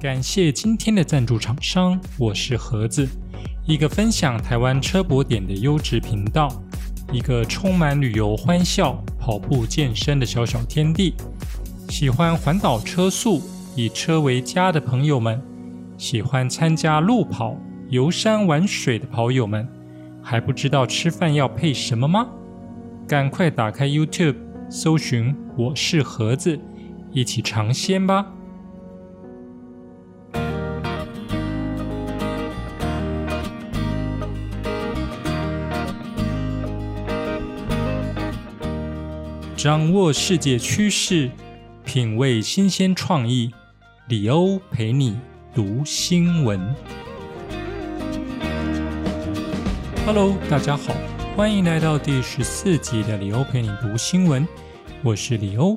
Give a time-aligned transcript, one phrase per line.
[0.00, 3.08] 感谢今天的赞助厂商，我是盒子，
[3.66, 6.48] 一个分享台湾车博点的优质频道，
[7.10, 11.14] 一个充满旅游欢笑、跑步健身的小小天地。
[11.88, 13.42] 喜欢环岛车速、
[13.74, 15.42] 以车为家的朋友们，
[15.96, 17.56] 喜欢参加路跑、
[17.88, 19.68] 游山玩水的跑友们，
[20.22, 22.28] 还不知道吃饭要配什么吗？
[23.08, 24.36] 赶快打开 YouTube，
[24.70, 26.56] 搜寻“我是盒子”，
[27.10, 28.24] 一起尝鲜吧！
[39.58, 41.28] 掌握世界趋势，
[41.84, 43.52] 品味新鲜创意，
[44.08, 45.18] 李欧陪你
[45.52, 46.60] 读新闻。
[50.06, 50.94] Hello，大家好。
[51.34, 54.46] 欢迎来到第十四集的李欧陪你读新闻，
[55.02, 55.76] 我是李欧。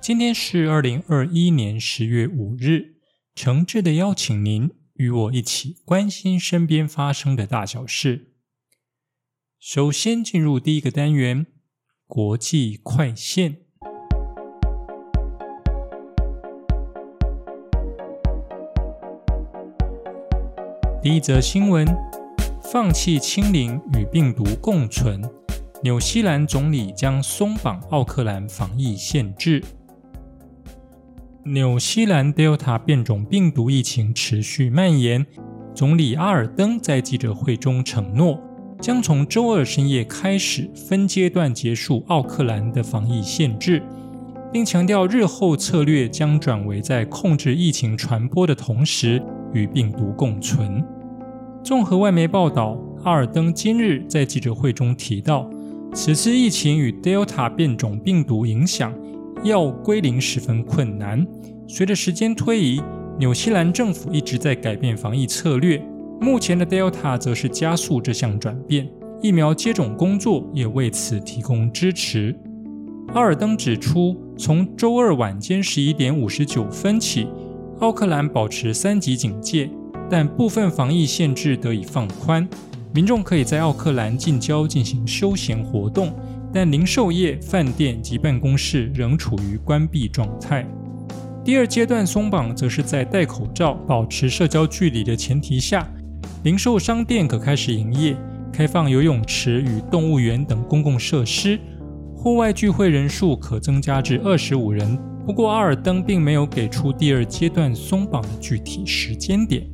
[0.00, 2.98] 今天是二零二一年十月五日，
[3.34, 8.34] 诚挚的邀请您与我一起关心身边发生的大小事。
[9.58, 11.46] 首先进入第一个单元——
[12.08, 13.58] 国际快线。
[21.02, 21.86] 第一则新闻。
[22.70, 25.22] 放弃清零与病毒共存，
[25.82, 29.62] 纽西兰总理将松绑奥克兰防疫限制。
[31.44, 35.26] 纽西兰 Delta 变种病毒疫情持续蔓延，
[35.74, 38.38] 总理阿尔登在记者会中承诺，
[38.80, 43.82] 将从周二深夜开始分阶段结束奥克兰的防疫限制，
[44.52, 50.82] 并强调日后策略将转为在控制疫情传播的同时与病毒共存。
[51.64, 55.50] 综合外媒报道，阿尔登今日在记者会中提到，
[55.92, 58.94] 此次疫情与 Delta 变种病毒影响
[59.42, 61.26] 要归零十分困难。
[61.66, 62.80] 随着时间推移，
[63.18, 65.82] 纽西兰政府一直在改变防疫策略。
[66.20, 68.88] 目前的 Delta 则是加速这项转变，
[69.22, 72.34] 疫苗接种工作也为此提供支持。
[73.14, 77.26] 阿尔登指出，从周二晚间十一点五十九分起，
[77.80, 79.70] 奥克兰保持三级警戒。
[80.10, 82.48] 但部分防疫限制得以放宽，
[82.94, 86.10] 民众可以在奥克兰近郊进行休闲活动，
[86.50, 90.66] 但零售业、饭店及办公室仍处于关闭状态。
[91.44, 95.86] 第二阶段松绑则是在戴口罩、保持社交距离的前提下，
[96.44, 98.16] 零售商店可开始营业，
[98.52, 101.58] 开放游泳池与动物园等公共设施，
[102.14, 104.96] 户外聚会人数可增加至二十五人。
[105.26, 109.68] 不过，阿尔登并没有给出第二阶段松绑的具体时间点。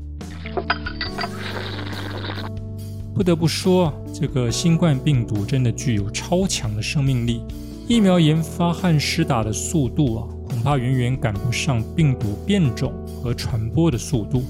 [3.14, 7.42] 不得不说，这个新冠病毒真的具有超强的生命力。
[7.86, 12.90] 疫苗研发和施打的速度啊，恐怕远远赶不上病毒变种
[13.22, 14.42] 和传播的速度。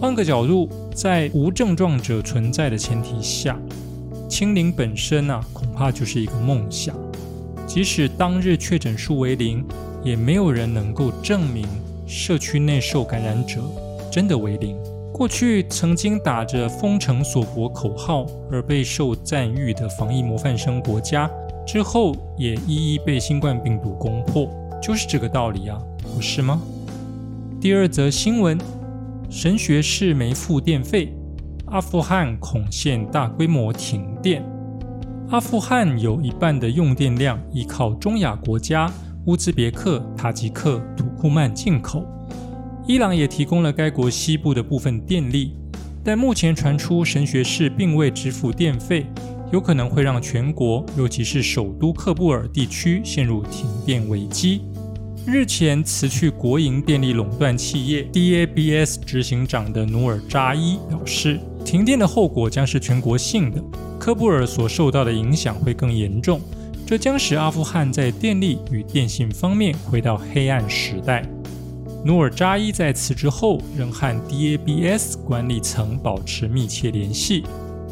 [0.00, 3.58] 换个角度，在无症状者存在的前提下，
[4.28, 6.94] 清零本身啊，恐怕就是一个梦想。
[7.66, 9.64] 即使当日确诊数为零，
[10.04, 11.66] 也没有人能够证明
[12.06, 13.60] 社区内受感染者
[14.08, 14.76] 真的为零。
[15.12, 21.28] 过去曾经打着“封城锁国”口号而备受赞誉的防疫模范生国家，
[21.66, 24.48] 之后也一一被新冠病毒攻破，
[24.80, 25.76] 就是这个道理啊，
[26.14, 26.62] 不是吗？
[27.60, 28.56] 第二则新闻：
[29.30, 31.12] 神学士没付电费，
[31.66, 34.42] 阿富汗恐现大规模停电。
[35.28, 38.90] 阿富汗有一半的用电量依靠中亚国家
[39.26, 42.06] 乌兹别克、塔吉克、土库曼进口。
[42.86, 45.52] 伊朗也提供了该国西部的部分电力，
[46.02, 49.04] 但目前传出神学士并未支付电费，
[49.52, 54.62] 有可能会让全国，尤其是首都喀布尔地区陷入停电危机。
[55.30, 63.62] 日前辞去国营电力垄断企业 DABS 执行长的努尔扎伊表示，停电的后果将是全国性的，
[63.98, 66.40] 科布尔所受到的影响会更严重，
[66.86, 71.22] 这将使阿富汗在电力与电信方面回到黑暗时代。
[72.06, 77.44] 努尔扎伊在辞职后仍和 DABS 管理层保持密切联系。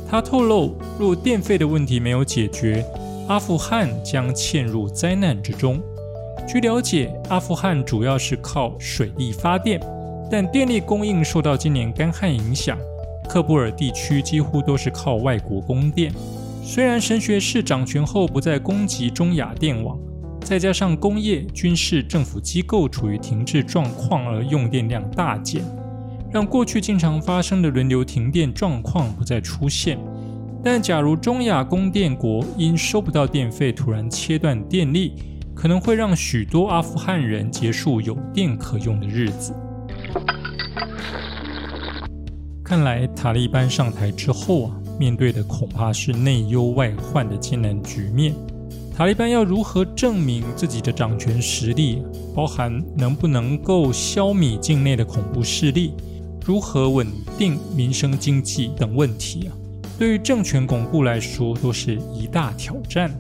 [0.09, 2.83] 他透露，若电费的问题没有解决，
[3.29, 5.79] 阿富汗将陷入灾难之中。
[6.47, 9.81] 据了解，阿富汗主要是靠水力发电，
[10.31, 12.79] 但电力供应受到今年干旱影响，
[13.29, 16.13] 喀布尔地区几乎都是靠外国供电。
[16.63, 19.99] 虽然神学士掌权后不再攻击中亚电网。
[20.41, 25.61] 再加上工业、军事、政府机构处于停滞状况，而用电量大减，
[26.31, 29.99] 让过去经常发生的轮流停电状况不再出现。
[30.63, 35.15] 但假如中亚供电国因收不到电费突然切断电力，
[35.57, 39.55] 可能会让许多阿富汗人结束有电可用的日子。
[42.63, 48.35] 看来塔利班上台之后啊，面对的恐怕是内忧外患的艰难局面。
[48.95, 52.03] 塔利班要如何证明自己的掌权实力，
[52.35, 55.95] 包含能不能够消弭境内的恐怖势力，
[56.45, 57.07] 如何稳
[57.39, 59.57] 定民生经济等问题啊，
[59.99, 63.11] 对于政权巩固来说都是一大挑战。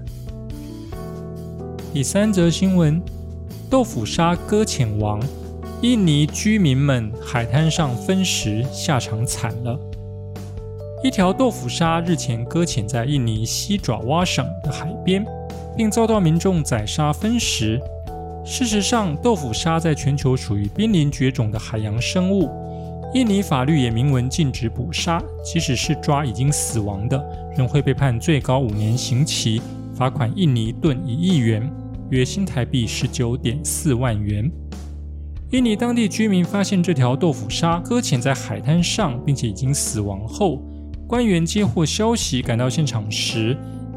[1.96, 3.00] 第三则新闻：
[3.70, 5.18] 豆腐鲨搁浅王。
[5.80, 9.80] 印尼居民们海滩上分食，下场惨了。
[11.02, 15.24] 一条豆腐鲨日前搁浅在印尼西爪哇省的海边，
[15.74, 17.80] 并遭到民众宰杀分食。
[18.44, 22.50] 事实上，豆腐鲨在全球属于濒临绝种的海洋生物。
[23.14, 27.24] 印尼法律也明文禁止捕杀，即使是抓已经死亡的，
[27.56, 29.62] 仍会被判最高五年刑期，
[29.94, 31.66] 罚款印尼盾一亿元，
[32.10, 34.50] 约新台币十九点四万元。
[35.50, 40.62] 印尼当地居民发现这条豆腐鲨搁浅在海滩上，并且已经死亡后，
[41.06, 43.56] 官员接获消息赶到现场时，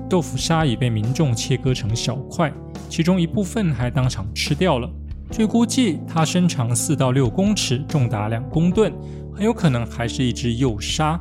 [0.10, 2.54] 豆腐鲨已被民众切割成小块，
[2.88, 4.90] 其中一部分还当场吃掉了。
[5.32, 8.92] 据估计，它身长四到六公尺，重达两公吨，
[9.34, 11.20] 很有可能还是一只幼鲨。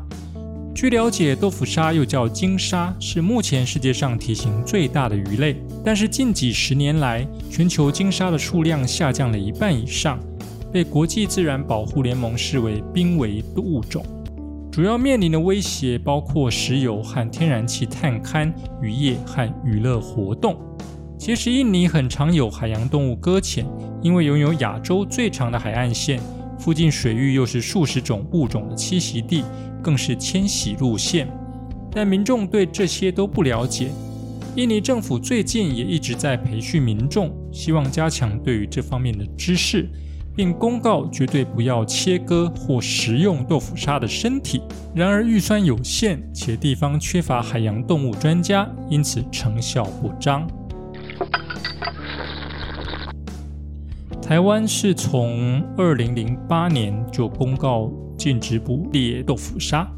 [0.80, 5.56] 据了解，豆腐鲨又叫鲸鲨，是目前世界上体型最大的鱼类。
[5.84, 10.20] 但是近几十年来，全球鲸鲨的数量下降了一半以上，
[10.72, 14.06] 被国际自然保护联盟视为濒危物种。
[14.70, 20.56] 主要面临的威胁包括石油和天然气探勘、渔业和娱乐活动。
[21.18, 23.66] 其实，印尼很常有海洋动物搁浅，
[24.00, 26.20] 因为拥有亚洲最长的海岸线，
[26.56, 29.42] 附近水域又是数十种物种的栖息地。
[29.88, 31.26] 更是迁徙路线，
[31.90, 33.88] 但民众对这些都不了解。
[34.54, 39.88] 印尼政府最近也一直在培训民众，希望加强对于这方面的知识，
[40.36, 44.60] 并公告绝对不要切割或食用豆腐鲨的身体。
[44.94, 50.46] 然而预算有限，且地方缺乏海洋动物专家，因此成效不彰。
[54.20, 57.90] 台湾是从二零零八年就公告。
[58.18, 59.88] 禁止捕猎豆腐鲨，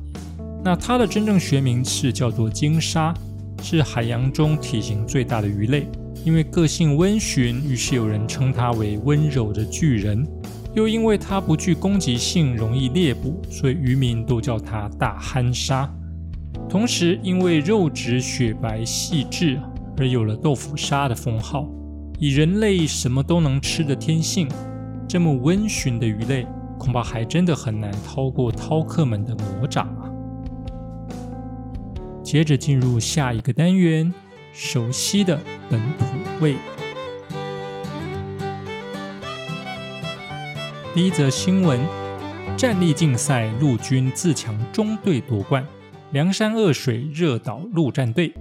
[0.62, 3.14] 那它的真正学名是叫做鲸鲨，
[3.62, 5.88] 是海洋中体型最大的鱼类。
[6.22, 10.25] 因为个性温驯，于是有人称它为温柔的巨人。
[10.75, 15.90] 又因为它不具攻击性，容易猎捕，所以渔民都叫它大憨鲨。
[16.69, 19.58] 同时，因为肉质雪白细致，
[19.96, 21.66] 而有了豆腐鲨的封号。
[22.19, 24.46] 以人类什么都能吃的天性，
[25.08, 26.46] 这么温驯的鱼类。
[26.80, 30.08] 恐怕还真的很难逃过饕客们的魔掌啊！
[32.24, 34.10] 接着进入下一个单元，
[34.54, 35.38] 熟悉的
[35.68, 36.06] 本土
[36.40, 36.56] 味。
[40.94, 41.78] 第一则新闻：
[42.56, 45.64] 战力竞赛，陆军自强中队夺冠，
[46.12, 48.32] 梁山恶水热岛陆战队。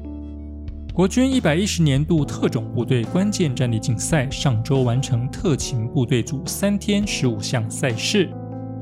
[1.00, 8.30] 国军一百一十年度特种部队关键战力竞赛上周完成特勤部队组三天十五项赛事，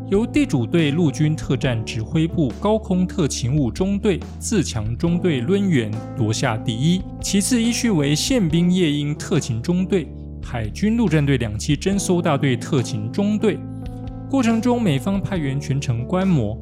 [0.09, 10.11] 由地主队陆军特战指挥部高空特勤务中队自强中队抡圆夺下第一，其次依序为宪兵夜鹰特勤中队、
[10.41, 13.59] 海军陆战队两栖侦搜大队特勤中队。
[14.27, 16.57] 过程中，美方派员全程观摩。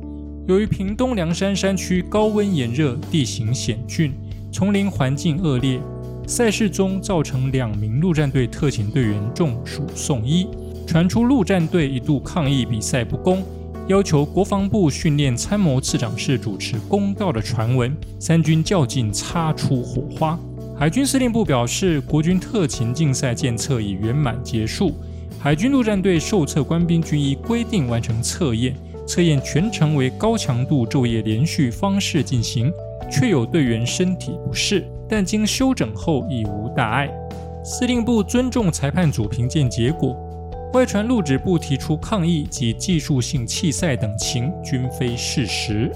[0.50, 4.12] 由于屏东凉山山区高温炎热，地形险峻。
[4.55, 5.81] 丛林环境恶劣，
[6.25, 10.47] 赛事中造成两名陆战队特勤队员中暑送医。
[10.88, 13.43] 传出陆战队一度抗议比赛不公，
[13.89, 17.93] 要求国防部训练参谋次长室主持公道的传闻。
[18.17, 20.39] 三军较劲擦出火花。
[20.79, 24.93] 海军司令部表示，国军特勤竞赛建测已圆满结束。
[25.38, 28.74] 海军陆战队受测官兵均依规定完成测验，
[29.05, 32.71] 测验全程为高强度昼夜连续方式进行。
[33.09, 37.09] 却有队员身体不适，但经休整后已无大碍。
[37.63, 40.15] 司令部尊重裁判组评鉴结果。
[40.74, 45.89] 外传陆指部提出抗议及技术性弃赛等情均非事实。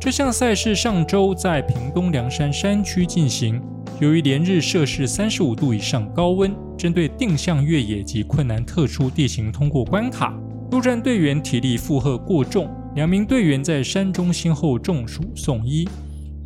[0.00, 3.60] 这项赛事上周在屏东凉山山区进行，
[4.00, 10.34] 由于连日摄氏三十五度以上高温，针对定向越野及困难特殊地形通过关卡，
[10.70, 15.86] 陆战队员体力负荷过重，两名队员在山中先后中暑送医。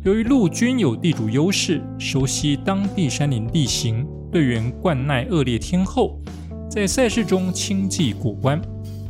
[0.05, 6.21] 由于陆军有地主优势，熟悉当地山林地形，队员惯耐恶劣天候，
[6.69, 8.61] 在赛事中轻骑过关。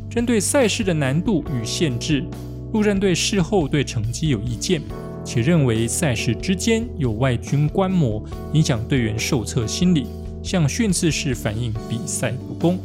[0.08, 2.24] 针对赛事的难度与限制，
[2.72, 4.80] 陆战队事后对成绩有意见，
[5.22, 8.24] 且认为赛事之间有外军观摩，
[8.54, 10.06] 影响队员受测心理，
[10.42, 12.78] 向训斥室反映比赛不公。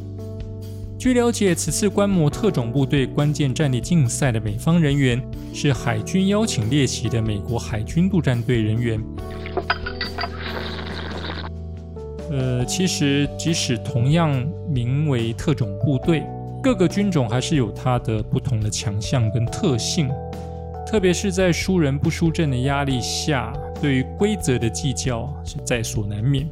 [1.01, 5.19] 据了解，此次观摩特种部队关键战力竞赛的美方人员
[5.51, 9.03] 是海军邀请列席的美国海军陆战队人员。
[12.29, 16.21] 呃，其实即使同样名为特种部队，
[16.61, 20.07] 各个军种还是有它的不同的强项跟特性，
[20.85, 26.47] 特别是在输人不输阵的压力下，对于规则的计较是在所难免。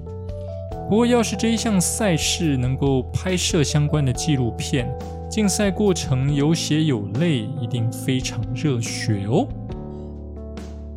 [0.90, 4.92] 不过，要是这一项赛事能够拍摄相关的纪录片，
[5.30, 9.48] 竞赛过程有血有泪，一定非常热血哦。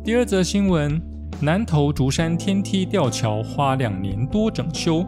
[0.03, 0.99] 第二则新闻：
[1.39, 5.05] 南投竹山天梯吊桥花两年多整修，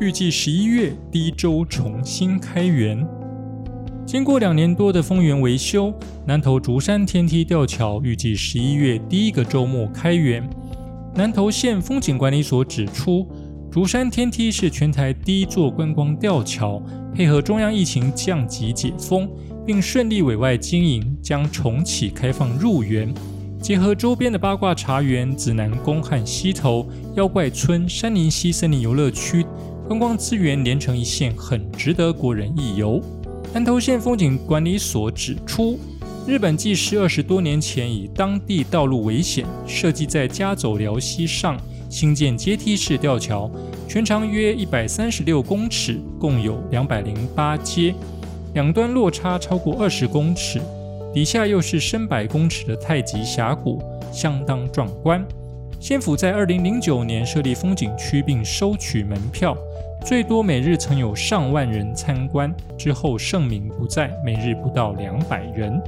[0.00, 3.06] 预计十一月第一周重新开园。
[4.06, 5.92] 经过两年多的丰原维修，
[6.26, 10.42] 南投竹山天梯吊桥预计十一月第一个周末开园。
[11.14, 13.28] 南投县风景管理所指出。
[13.74, 16.80] 竹山天梯是全台第一座观光吊桥，
[17.12, 19.28] 配合中央疫情降级解封，
[19.66, 23.12] 并顺利委外经营，将重启开放入园。
[23.60, 29.44] 结合周边的八卦茶园、紫南宫和溪头、妖怪村、山林溪森林游乐区，
[29.88, 33.02] 观光资源连成一线，很值得国人一游。
[33.52, 35.80] 南投县风景管理所指出，
[36.28, 41.60] 日本技师二十多年前以当地道路危险，设计在加走辽溪上。
[41.94, 43.48] 新建阶梯式吊桥，
[43.86, 47.94] 全长约一百三十六公尺，共有两百零八阶，
[48.52, 50.60] 两端落差超过二十公尺，
[51.12, 55.24] 底下又是深百公尺的太极峡谷，相当壮观。
[55.78, 59.56] 县府在二零零九年设立风景区，并收取门票，
[60.04, 62.52] 最多每日曾有上万人参观。
[62.76, 65.80] 之后盛名不再，每日不到两百人。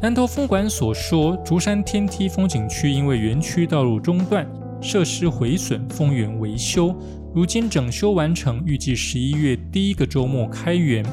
[0.00, 4.44] 南投风管所说，竹山天梯风景区因为园区道路中断。
[4.80, 6.94] 设施毁损，封园维修，
[7.34, 11.04] 如今整修完成，预计十一月第一个周末开园。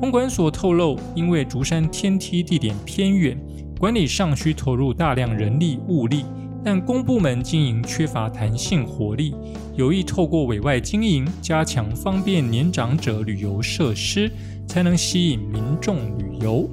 [0.00, 3.38] 风管所透露，因为竹山天梯地点偏远，
[3.78, 6.24] 管理上需投入大量人力物力，
[6.64, 9.34] 但公部门经营缺乏弹性活力，
[9.76, 14.30] 有意透过委外经营，加强方便年长者旅游设施，
[14.66, 16.70] 才能吸引民众旅游。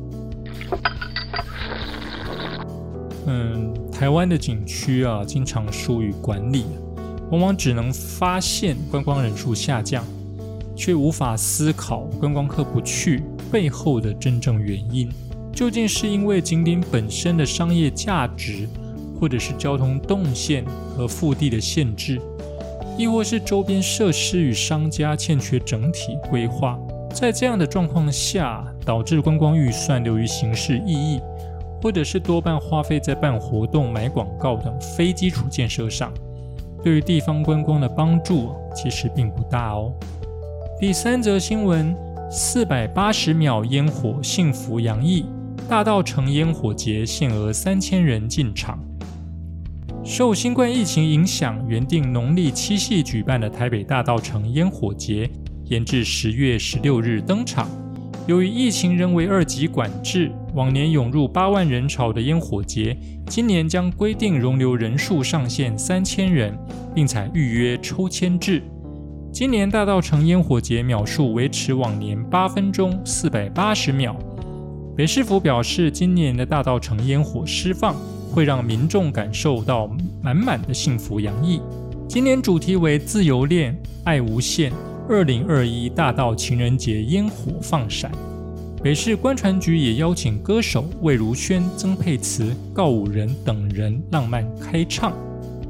[3.26, 3.87] 嗯。
[3.98, 6.66] 台湾的景区啊，经常疏于管理，
[7.32, 10.06] 往往只能发现观光人数下降，
[10.76, 15.10] 却无法思考观光客不去背后的真正原因。
[15.52, 18.70] 究竟是因为景点本身的商业价值，
[19.20, 20.64] 或者是交通动线
[20.96, 22.22] 和腹地的限制，
[23.00, 26.78] 亦或是周边设施与商家欠缺整体规划？
[27.16, 31.20] 在这样的状况下，导致观光预算流于形式意义。
[31.88, 36.12] 或者是多半花费在办活动、买广告等非基础建设上，
[36.84, 39.94] 对于地方观光的帮助其实并不大哦。
[40.82, 41.96] 第三则新闻：
[42.30, 45.24] 四百八十秒烟火，幸福洋溢，
[45.70, 48.78] 大道城烟火节限额三千人进场。
[50.04, 55.30] 受新冠疫情影响，原定农历七夕举办的台北大道城烟火节，
[55.68, 57.66] 延至十月十六日登场。
[58.28, 62.96] 由于疫情仍为二级管制，往年涌入八万人潮的烟火节，
[63.28, 66.54] 今年将规定容留人数上限三千人，
[66.94, 68.62] 并采预约抽签制。
[69.32, 74.14] 今年大道城烟火节秒数维持往年八分钟四百八十秒。
[74.98, 77.96] 北市府表示，今年的大道城烟火释放
[78.30, 79.90] 会让民众感受到
[80.22, 81.62] 满满的幸福洋溢。
[82.10, 84.74] 今年主题为自由恋，爱无限。
[85.10, 88.12] 二零二一大道情人节烟火放闪，
[88.84, 95.14] 北市观船局也邀请歌手魏如萱、曾沛慈、告五人等人浪漫开唱。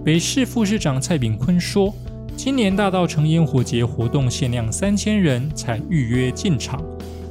[0.04, 1.94] 北市副市长蔡炳坤说，
[2.36, 6.84] 今年大道城烟火节活动限量三千人才预约进场，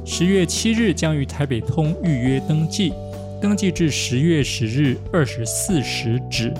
[0.05, 2.93] 十月七日将于台北通预约登记，
[3.41, 6.53] 登记至十月十日二十四时止，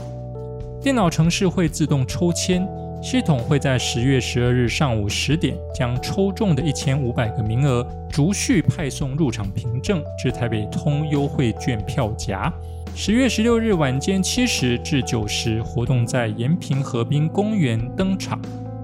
[0.81, 2.67] 电脑程式会自动抽签。
[3.09, 12.53] 系统会在十月十二日上午十点将抽中的一千五百个名额逐序派送入场凭证至台北通优惠券票夹。
[12.93, 18.41] 十月十六日晚间七时至九时，活动在延平河滨公园登场。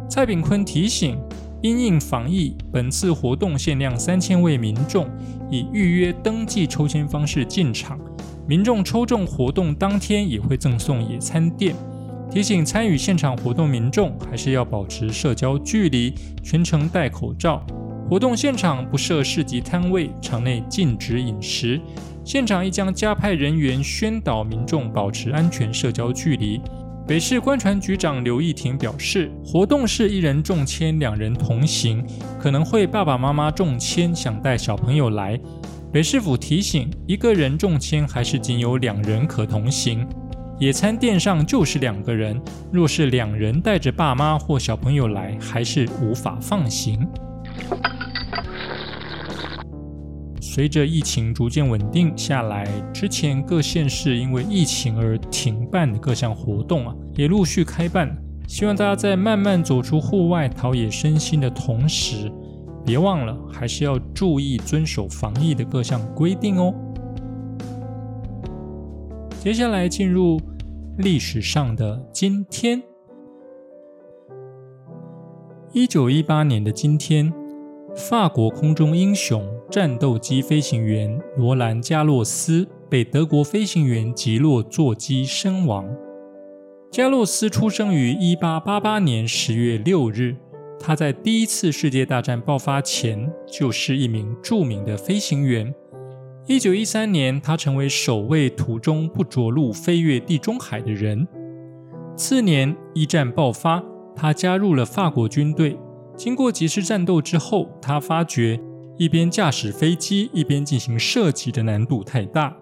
[0.08, 1.20] 蔡炳坤提醒：
[1.62, 5.06] 因应防疫，本次活动限量三千位民众
[5.52, 8.00] 以预约登记抽签方式进场。
[8.48, 11.76] 民众抽中活动当天也会赠送野餐垫。
[12.32, 16.14] 提醒参与现场活动民众，还是要保持社交距离，
[16.44, 17.64] 全程戴口罩。
[18.10, 21.80] 活动现场不设市集摊位，场内禁止饮食。
[22.26, 26.60] 现场亦将加派人员宣导民众保持安全社交距离。
[27.06, 32.04] 北市官船局长刘义庭表示，活动是一人中签，两人同行，
[32.40, 35.40] 可能会爸爸妈妈中签，想带小朋友来。
[35.92, 40.08] 北市府提醒，一个人中签还是仅有两人可同行。
[40.60, 42.40] 野餐垫上就是两个人，
[42.72, 47.06] 若是两人带着爸妈或小朋友来，还是无法放行。
[50.40, 58.16] 随着疫情逐渐稳定下来，之前各县市因为疫情而停办的各项活动啊，也陆续开办。
[58.48, 62.32] 希望大家在慢慢走出户外、陶冶身心的同时，
[62.86, 66.74] 别忘了还是要注意遵守防疫的各项规定哦。
[69.44, 70.40] 接下来进入
[71.00, 72.82] 历史上的今天，
[75.74, 77.30] 一九一八年的今天。
[77.94, 85.94] 法国空中英雄、战斗机飞行员罗兰·加洛斯被德国飞行员击落座机身亡。
[86.90, 90.38] 加洛斯出生于1888年10月6日，
[90.80, 95.76] 他在第一次世界大战爆发前就是一名著名的飞行员。
[96.48, 101.26] 1913年，他成为首位途中不着陆飞越地中海的人。
[102.18, 103.82] 次年，一战爆发，
[104.14, 105.78] 他加入了法国军队。
[106.18, 108.60] 经过几次战斗之后，他发觉
[108.98, 112.56] 一边驾驶飞机一边进行射击的难度太大，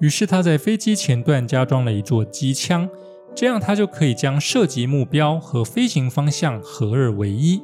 [0.00, 2.88] 于是他在飞机前段加装了一座机枪，
[3.36, 7.62] 这样他就可以将射击目标和飞行方向合二为一。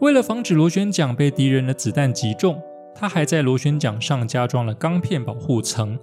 [0.00, 2.60] 为了防止螺旋桨被敌人的子弹击中，
[2.94, 5.98] 他还在螺旋桨上加装了钢片保护层。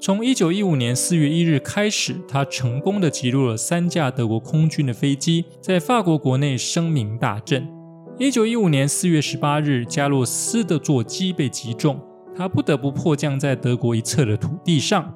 [0.00, 7.68] 从1915年4月1日开始，他成功的击落了三架德国空军的飞机，在法国国内声名大振。
[8.16, 12.00] 一九一五年四月十八日，加洛斯的座机被击中，
[12.36, 15.14] 他不得不迫降在德国一侧的土地上。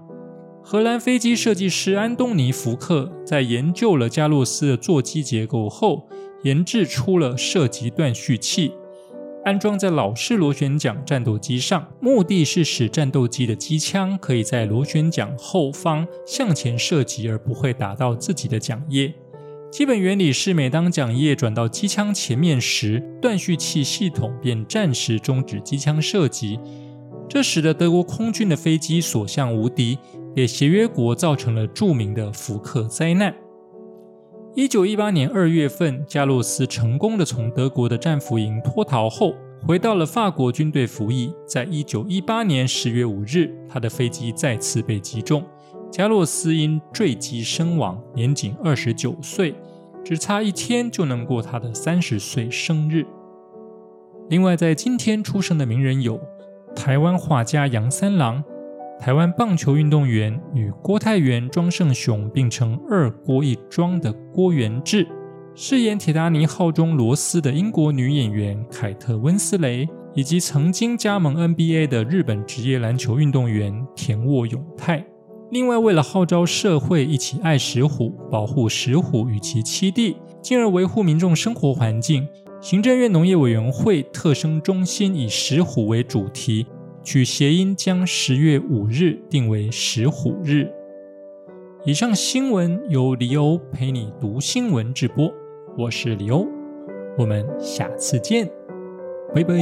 [0.64, 6.08] 荷兰飞机设计师安东尼·福克在研究了加洛斯的座机结构后，
[6.42, 8.72] 研制出了射击断续器，
[9.44, 19.12] 安装在老式螺旋桨战斗机上，目的是使战斗机的机枪可以在螺旋桨后方向前射击，而不会打到自己的桨叶。
[19.72, 26.60] 基本原理是，每当桨叶转到机枪前面时，断续器系统便暂时终止机枪射击。
[27.28, 29.98] 这使得德国空军的飞机所向无敌，
[30.36, 33.34] 给协约国造成了著名的福克灾难。
[34.54, 39.34] 一九一八年二月份，加洛斯成功的从德国的战俘营脱逃后，
[39.66, 41.32] 回到了法国军队服役。
[41.46, 45.42] 在一九一八年十月五日，他的飞机再次被击中。
[45.90, 49.54] 加洛斯因坠机身亡，年仅二十九岁，
[50.04, 53.06] 只差一天就能过他的三十岁生日。
[54.28, 56.20] 另外，在今天出生的名人有
[56.76, 58.44] 台湾画家杨三郎、
[59.02, 65.04] 台湾棒球运动员与郭泰源、庄胜雄并称“二郭一庄”的郭元志，
[65.56, 75.04] 饰演铁达尼号中罗斯的英国女演员凯特温斯雷，以及曾经加盟 NBA 的日本职业篮球运动员田沃永泰。
[75.50, 82.28] 另外，为了号召社会一起爱石虎、保护石虎与其栖地，进而维护民众生活环境，
[82.60, 86.64] 行政院农业委员会特生中心以石虎为主题，
[87.02, 90.70] 取谐音，将十月五日定为石虎日。
[91.84, 95.32] 以上新闻由李欧陪你读新闻直播，
[95.76, 96.46] 我是李欧，
[97.18, 98.48] 我们下次见，
[99.34, 99.54] 拜拜。